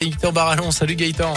Gaëtan 0.00 0.32
Barallon, 0.32 0.70
salut 0.72 0.96
Gaëtan. 0.96 1.34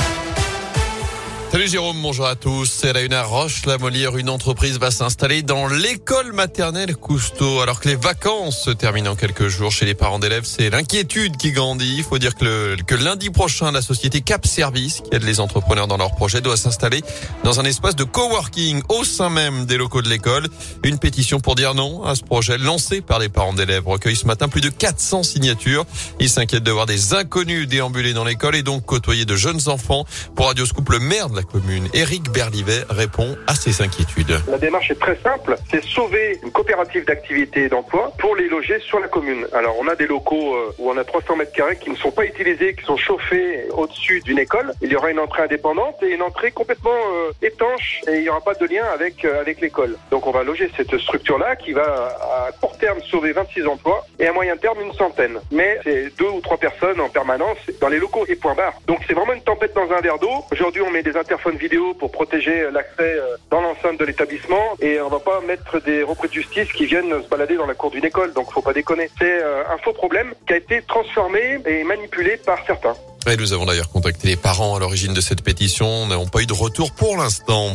Salut 1.53 1.67
Jérôme, 1.67 2.01
bonjour 2.01 2.25
à 2.25 2.35
tous. 2.35 2.65
C'est 2.65 2.93
la 2.93 3.01
une 3.03 3.13
à 3.13 3.21
Roche-la-Molière. 3.21 4.17
Une 4.17 4.31
entreprise 4.31 4.79
va 4.79 4.89
s'installer 4.89 5.43
dans 5.43 5.67
l'école 5.67 6.33
maternelle 6.33 6.95
Cousteau. 6.95 7.61
Alors 7.61 7.79
que 7.79 7.89
les 7.89 7.95
vacances 7.95 8.63
se 8.63 8.71
terminent 8.71 9.11
en 9.11 9.15
quelques 9.15 9.49
jours 9.49 9.71
chez 9.71 9.85
les 9.85 9.93
parents 9.93 10.17
d'élèves, 10.17 10.45
c'est 10.45 10.71
l'inquiétude 10.71 11.37
qui 11.37 11.51
grandit. 11.51 11.97
Il 11.97 12.03
faut 12.03 12.17
dire 12.17 12.33
que, 12.33 12.43
le, 12.43 12.77
que 12.87 12.95
lundi 12.95 13.29
prochain, 13.29 13.71
la 13.71 13.83
société 13.83 14.21
Cap 14.21 14.47
Service, 14.47 15.01
qui 15.01 15.15
aide 15.15 15.21
les 15.21 15.39
entrepreneurs 15.39 15.87
dans 15.87 15.97
leurs 15.97 16.15
projets, 16.15 16.41
doit 16.41 16.57
s'installer 16.57 17.03
dans 17.43 17.59
un 17.59 17.65
espace 17.65 17.95
de 17.95 18.03
coworking 18.03 18.81
au 18.89 19.03
sein 19.03 19.29
même 19.29 19.67
des 19.67 19.77
locaux 19.77 20.01
de 20.01 20.09
l'école. 20.09 20.47
Une 20.83 20.97
pétition 20.97 21.39
pour 21.39 21.53
dire 21.53 21.75
non 21.75 22.03
à 22.03 22.15
ce 22.15 22.23
projet 22.23 22.57
lancé 22.57 23.01
par 23.01 23.19
les 23.19 23.29
parents 23.29 23.53
d'élèves 23.53 23.87
recueille 23.87 24.15
ce 24.15 24.25
matin 24.25 24.49
plus 24.49 24.61
de 24.61 24.69
400 24.69 25.21
signatures. 25.21 25.85
Ils 26.19 26.31
s'inquiètent 26.31 26.63
de 26.63 26.71
voir 26.71 26.87
des 26.87 27.13
inconnus 27.13 27.67
déambuler 27.67 28.13
dans 28.13 28.25
l'école 28.25 28.55
et 28.55 28.63
donc 28.63 28.87
côtoyer 28.87 29.25
de 29.25 29.35
jeunes 29.35 29.61
enfants. 29.67 30.03
Pour 30.35 30.47
Radio 30.47 30.65
Scoop, 30.65 30.89
le 30.89 30.97
maire 30.97 31.29
de 31.29 31.35
la 31.35 31.42
commune. 31.45 31.87
Éric 31.93 32.29
Berlivet 32.31 32.83
répond 32.89 33.37
à 33.47 33.55
ces 33.55 33.81
inquiétudes. 33.81 34.39
La 34.47 34.57
démarche 34.57 34.91
est 34.91 34.99
très 34.99 35.17
simple, 35.17 35.55
c'est 35.69 35.83
sauver 35.83 36.39
une 36.43 36.51
coopérative 36.51 37.05
d'activité 37.05 37.63
et 37.63 37.69
d'emploi 37.69 38.11
pour 38.19 38.35
les 38.35 38.47
loger 38.47 38.79
sur 38.79 38.99
la 38.99 39.07
commune. 39.07 39.45
Alors 39.53 39.75
on 39.79 39.87
a 39.87 39.95
des 39.95 40.07
locaux 40.07 40.55
euh, 40.55 40.73
où 40.77 40.89
on 40.89 40.97
a 40.97 41.03
300 41.03 41.35
mètres 41.37 41.53
carrés 41.53 41.77
qui 41.77 41.89
ne 41.89 41.95
sont 41.95 42.11
pas 42.11 42.25
utilisés, 42.25 42.75
qui 42.75 42.85
sont 42.85 42.97
chauffés 42.97 43.65
au-dessus 43.71 44.21
d'une 44.21 44.39
école. 44.39 44.73
Il 44.81 44.91
y 44.91 44.95
aura 44.95 45.11
une 45.11 45.19
entrée 45.19 45.43
indépendante 45.43 46.01
et 46.01 46.09
une 46.09 46.21
entrée 46.21 46.51
complètement 46.51 46.91
euh, 46.91 47.31
étanche 47.41 48.01
et 48.07 48.17
il 48.17 48.21
n'y 48.21 48.29
aura 48.29 48.41
pas 48.41 48.53
de 48.53 48.65
lien 48.65 48.85
avec 48.93 49.25
euh, 49.25 49.41
avec 49.41 49.61
l'école. 49.61 49.97
Donc 50.11 50.27
on 50.27 50.31
va 50.31 50.43
loger 50.43 50.69
cette 50.75 50.97
structure-là 50.97 51.55
qui 51.55 51.73
va 51.73 51.83
à 51.83 52.51
court 52.59 52.77
terme 52.77 52.99
sauver 53.09 53.31
26 53.31 53.65
emplois 53.67 54.05
et 54.19 54.27
à 54.27 54.33
moyen 54.33 54.57
terme 54.57 54.79
une 54.81 54.93
centaine. 54.93 55.39
Mais 55.51 55.79
c'est 55.83 56.15
deux 56.17 56.29
ou 56.29 56.41
trois 56.41 56.57
personnes 56.57 56.99
en 56.99 57.09
permanence 57.09 57.57
dans 57.79 57.89
les 57.89 57.99
locaux 57.99 58.25
et 58.27 58.35
point 58.35 58.55
barre. 58.55 58.73
Donc 58.87 58.99
c'est 59.07 59.13
vraiment 59.13 59.33
une 59.33 59.43
tempête 59.43 59.73
dans 59.73 59.91
un 59.91 60.01
verre 60.01 60.19
d'eau. 60.19 60.43
Aujourd'hui 60.51 60.81
on 60.81 60.91
met 60.91 61.03
des 61.03 61.15
interphones 61.33 61.57
vidéo 61.57 61.95
pour 61.95 62.11
protéger 62.11 62.69
l'accès 62.71 62.99
euh, 62.99 63.37
dans 63.49 63.59
l'enceinte 63.59 63.99
de 63.99 64.05
l'établissement 64.05 64.77
et 64.79 65.01
on 65.01 65.09
va 65.09 65.19
pas 65.19 65.41
mettre 65.41 65.81
des 65.81 66.03
repris 66.03 66.27
de 66.27 66.33
justice 66.33 66.71
qui 66.71 66.85
viennent 66.85 67.09
se 67.23 67.27
balader 67.27 67.55
dans 67.55 67.65
la 67.65 67.73
cour 67.73 67.89
d'une 67.89 68.05
école. 68.05 68.33
Donc 68.33 68.51
faut 68.51 68.61
pas 68.61 68.73
déconner. 68.73 69.09
C'est 69.17 69.41
euh, 69.41 69.63
un 69.73 69.77
faux 69.79 69.93
problème 69.93 70.33
qui 70.45 70.53
a 70.53 70.57
été 70.57 70.83
transformé 70.83 71.59
et 71.65 71.83
manipulé 71.83 72.37
par 72.37 72.59
certains. 72.67 72.95
Et 73.31 73.35
nous 73.35 73.51
avons 73.51 73.65
d'ailleurs 73.65 73.89
contacté 73.89 74.27
les 74.27 74.35
parents 74.35 74.75
à 74.75 74.79
l'origine 74.79 75.13
de 75.13 75.21
cette 75.21 75.43
pétition. 75.43 76.05
N'avons 76.05 76.27
pas 76.27 76.41
eu 76.41 76.45
de 76.45 76.53
retour 76.53 76.91
pour 76.91 77.17
l'instant. 77.17 77.73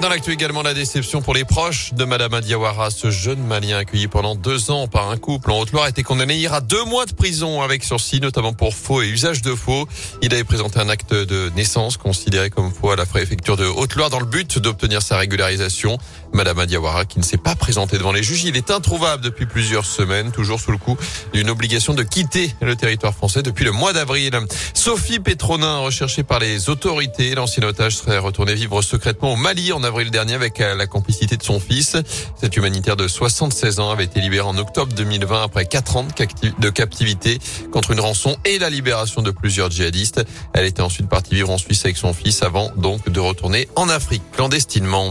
Dans 0.00 0.08
l'actu 0.08 0.32
également, 0.32 0.62
la 0.62 0.74
déception 0.74 1.22
pour 1.22 1.34
les 1.34 1.44
proches 1.44 1.94
de 1.94 2.04
Madame 2.04 2.34
Adiawara. 2.34 2.90
Ce 2.90 3.10
jeune 3.10 3.38
Malien 3.38 3.78
accueilli 3.78 4.08
pendant 4.08 4.34
deux 4.34 4.70
ans 4.70 4.86
par 4.88 5.08
un 5.10 5.16
couple 5.16 5.50
en 5.50 5.60
Haute-Loire 5.60 5.84
a 5.84 5.88
été 5.88 6.02
condamné 6.02 6.34
hier 6.34 6.52
à 6.52 6.60
deux 6.60 6.84
mois 6.84 7.06
de 7.06 7.12
prison 7.14 7.62
avec 7.62 7.84
sursis, 7.84 8.20
notamment 8.20 8.52
pour 8.52 8.74
faux 8.74 9.02
et 9.02 9.06
usage 9.06 9.40
de 9.40 9.54
faux. 9.54 9.86
Il 10.20 10.34
avait 10.34 10.44
présenté 10.44 10.80
un 10.80 10.88
acte 10.88 11.14
de 11.14 11.50
naissance 11.56 11.96
considéré 11.96 12.50
comme 12.50 12.72
faux 12.72 12.90
à 12.90 12.96
la 12.96 13.06
préfecture 13.06 13.56
de 13.56 13.64
Haute-Loire 13.64 14.10
dans 14.10 14.18
le 14.18 14.26
but 14.26 14.58
d'obtenir 14.58 15.00
sa 15.00 15.16
régularisation. 15.16 15.96
Madame 16.32 16.58
Adiawara 16.58 17.04
qui 17.04 17.20
ne 17.20 17.24
s'est 17.24 17.38
pas 17.38 17.54
présentée 17.54 17.96
devant 17.96 18.12
les 18.12 18.24
juges. 18.24 18.44
Il 18.44 18.56
est 18.56 18.72
introuvable 18.72 19.22
depuis 19.22 19.46
plusieurs 19.46 19.86
semaines, 19.86 20.32
toujours 20.32 20.60
sous 20.60 20.72
le 20.72 20.78
coup 20.78 20.98
d'une 21.32 21.48
obligation 21.48 21.94
de 21.94 22.02
quitter 22.02 22.52
le 22.60 22.74
territoire 22.74 23.14
français 23.14 23.42
depuis 23.42 23.64
le 23.64 23.70
mois 23.70 23.92
d'avril. 23.92 24.32
Sophie 24.74 25.20
Petronin, 25.20 25.78
recherchée 25.78 26.24
par 26.24 26.40
les 26.40 26.68
autorités, 26.68 27.34
l'ancien 27.36 27.62
otage 27.62 27.96
serait 27.96 28.18
retourné 28.18 28.54
vivre 28.54 28.82
secrètement 28.82 29.32
au 29.32 29.36
Mali 29.36 29.72
en 29.72 29.83
avril 29.84 30.10
dernier 30.10 30.34
avec 30.34 30.60
euh, 30.60 30.74
la 30.74 30.86
complicité 30.86 31.36
de 31.36 31.42
son 31.42 31.60
fils. 31.60 31.96
Cet 32.40 32.56
humanitaire 32.56 32.96
de 32.96 33.06
76 33.06 33.80
ans 33.80 33.90
avait 33.90 34.04
été 34.04 34.20
libéré 34.20 34.46
en 34.46 34.58
octobre 34.58 34.92
2020 34.92 35.44
après 35.44 35.66
4 35.66 35.96
ans 35.96 36.06
de 36.58 36.70
captivité 36.70 37.38
contre 37.70 37.92
une 37.92 38.00
rançon 38.00 38.36
et 38.44 38.58
la 38.58 38.70
libération 38.70 39.22
de 39.22 39.30
plusieurs 39.30 39.70
djihadistes. 39.70 40.24
Elle 40.52 40.66
était 40.66 40.82
ensuite 40.82 41.08
partie 41.08 41.34
vivre 41.34 41.50
en 41.50 41.58
Suisse 41.58 41.84
avec 41.84 41.96
son 41.96 42.12
fils 42.12 42.42
avant 42.42 42.70
donc 42.76 43.08
de 43.08 43.20
retourner 43.20 43.68
en 43.76 43.88
Afrique 43.88 44.22
clandestinement. 44.32 45.10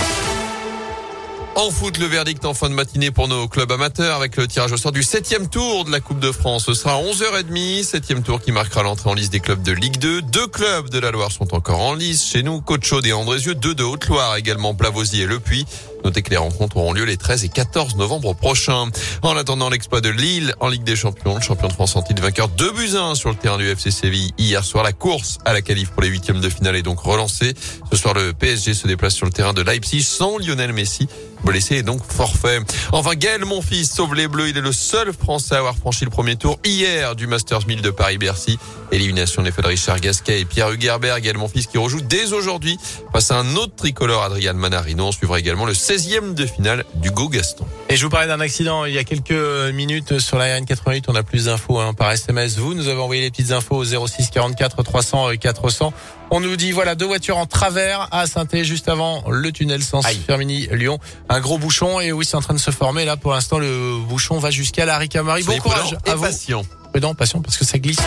En 1.56 1.70
foot, 1.70 2.00
le 2.00 2.08
verdict 2.08 2.46
en 2.46 2.56
fin 2.56 2.68
de 2.68 2.74
matinée 2.74 3.12
pour 3.12 3.28
nos 3.28 3.48
clubs 3.48 3.72
amateurs 3.72 4.18
avec 4.18 4.38
le 4.38 4.48
tirage 4.48 4.72
au 4.72 4.78
sort 4.78 4.92
du 4.92 5.04
septième 5.04 5.48
tour 5.48 5.86
de 5.86 5.92
la 5.92 6.00
Coupe 6.00 6.20
de 6.20 6.32
France. 6.32 6.66
Ce 6.66 6.74
sera 6.74 6.96
à 6.96 7.02
11h30, 7.02 7.84
septième 7.84 8.24
tour 8.24 8.42
qui 8.42 8.52
marquera 8.52 8.82
l'entrée 8.82 9.12
en 9.12 9.14
liste 9.14 9.32
des 9.32 9.40
clubs 9.40 9.62
de 9.62 9.72
Ligue 9.72 9.98
2. 9.98 10.24
Deux 10.24 10.48
clubs 10.48 10.90
de 10.90 10.98
la 10.98 11.12
Loire 11.12 11.32
sont 11.32 11.54
encore 11.54 11.80
en 11.80 11.94
liste. 11.94 12.26
Chez 12.26 12.42
nous, 12.42 12.60
Côte-Chaude 12.60 13.06
et 13.06 13.14
Andrézieux, 13.14 13.54
deux 13.54 13.76
de 13.76 13.84
Haute-Loire 13.84 14.36
également, 14.36 14.74
Blavozy 14.74 15.22
et 15.22 15.28
Le 15.28 15.40
Puy. 15.40 15.66
Notez 16.04 16.22
que 16.22 16.32
les 16.32 16.38
rencontres 16.38 16.76
auront 16.78 16.92
lieu 16.92 17.06
les 17.06 17.18
13 17.18 17.46
et 17.46 17.50
14 17.50 17.96
novembre 17.96 18.34
prochains. 18.34 18.90
En 19.22 19.38
attendant 19.38 19.70
l'exploit 19.70 20.02
de 20.02 20.10
Lille 20.10 20.54
en 20.60 20.68
Ligue 20.68 20.84
des 20.84 20.98
Champions, 20.98 21.36
le 21.36 21.42
champion 21.42 21.68
de 21.68 21.74
France 21.74 21.96
en 21.96 22.02
titre 22.02 22.22
vainqueur 22.22 22.50
2 22.50 22.72
buts 22.72 22.98
1 22.98 23.16
sur 23.16 23.30
le 23.30 23.36
terrain 23.36 23.58
du 23.58 23.70
FC 23.70 23.92
Séville 23.92 24.34
hier 24.38 24.66
soir. 24.66 24.84
La 24.84 24.92
course 24.92 25.38
à 25.46 25.54
la 25.54 25.62
qualif 25.62 25.92
pour 25.92 26.02
les 26.02 26.10
huitièmes 26.10 26.42
de 26.42 26.50
finale 26.50 26.76
est 26.76 26.82
donc 26.82 27.00
relancée. 27.00 27.54
Ce 27.90 27.98
soir, 27.98 28.16
le 28.16 28.34
PSG 28.34 28.74
se 28.74 28.88
déplace 28.88 29.14
sur 29.14 29.26
le 29.26 29.32
terrain 29.32 29.54
de 29.54 29.62
Leipzig 29.62 30.02
sans 30.02 30.38
Lionel 30.40 30.74
Messi 30.74 31.08
blessé 31.44 31.78
et 31.78 31.84
donc 31.84 32.02
forfait. 32.06 32.60
Enfin, 32.92 33.16
Gaël 33.16 33.44
fils 33.62 33.92
sauve 33.92 34.16
les 34.16 34.28
Bleus. 34.28 34.50
Il 34.50 34.58
est 34.58 34.62
le 34.62 34.72
seul 34.72 35.14
Français 35.14 35.56
à 35.56 35.60
avoir 35.60 35.76
franchi 35.76 36.06
le 36.06 36.12
premier 36.12 36.36
tour 36.36 36.60
hier 36.66 37.16
du 37.16 37.28
Masters 37.28 37.68
1000 37.68 37.82
de 37.82 37.90
Paris-Bercy. 37.90 38.58
Élimination 38.92 39.42
des 39.42 39.52
faits 39.52 39.64
de 39.64 39.70
Richard 39.70 40.00
Gasquet 40.00 40.42
et 40.42 40.46
Pierre 40.46 40.72
Hugerbert. 40.72 41.20
Gaël 41.20 41.38
fils 41.54 41.68
qui 41.68 41.78
rejoue 41.78 42.02
dès 42.02 42.34
aujourd'hui 42.34 42.78
face 43.12 43.32
à 43.32 43.38
un 43.38 43.56
autre 43.56 43.76
tricolore, 43.76 44.24
Adrian 44.24 44.54
Manarino. 44.54 45.06
On 45.08 45.12
suivra 45.12 45.40
également 45.40 45.66
le 45.66 45.74
16e 45.74 46.34
de 46.34 46.46
finale 46.46 46.86
du 46.96 47.12
Go 47.12 47.30
Gaston. 47.30 47.66
Et 47.90 47.98
je 47.98 48.04
vous 48.04 48.10
parlais 48.10 48.28
d'un 48.28 48.40
accident 48.40 48.86
il 48.86 48.94
y 48.94 48.98
a 48.98 49.04
quelques 49.04 49.32
minutes 49.74 50.20
sur 50.20 50.38
la 50.38 50.60
RN88. 50.60 51.04
On 51.10 51.16
a 51.16 51.24
plus 51.24 51.46
d'infos 51.46 51.80
hein, 51.80 51.94
par 51.94 52.12
SMS. 52.12 52.58
Vous 52.58 52.74
nous 52.74 52.88
avez 52.88 53.00
envoyé 53.00 53.22
les 53.22 53.30
petites 53.30 53.52
infos 53.52 53.76
au 53.76 53.84
06 54.08 54.30
44 54.32 54.82
300 54.84 55.28
400. 55.40 55.94
On 56.32 56.40
nous 56.40 56.56
dit 56.56 56.72
voilà 56.72 56.96
deux 56.96 57.06
voitures 57.06 57.38
en 57.38 57.46
travers 57.46 58.08
à 58.12 58.26
saint 58.26 58.48
juste 58.64 58.90
avant 58.90 59.24
le 59.30 59.52
tunnel 59.52 59.84
sens 59.84 60.08
Firmini 60.08 60.68
Lyon. 60.72 60.98
Un 61.30 61.40
gros 61.40 61.58
bouchon 61.58 62.00
et 62.00 62.12
oui 62.12 62.26
c'est 62.26 62.38
en 62.38 62.42
train 62.42 62.56
de 62.56 62.60
se 62.60 62.72
former 62.72 63.06
là 63.06 63.18
pour 63.18 63.34
l'instant 63.34 63.60
le 63.60 64.00
bouchon 64.00 64.40
va 64.40 64.50
jusqu'à 64.50 64.86
la 64.86 64.98
Ricamari. 64.98 65.44
Bon 65.44 65.58
courage 65.60 65.96
à 66.08 66.16
vous. 66.16 66.24
Patient. 66.24 66.64
Prudent, 66.92 67.14
patient 67.14 67.42
parce 67.42 67.58
que 67.58 67.66
ça 67.66 67.78
glisse. 67.78 68.02